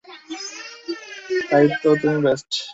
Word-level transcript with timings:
তাই 1.49 1.65
তো, 1.81 1.89
তুমিই 2.01 2.21
বেস্ট। 2.25 2.51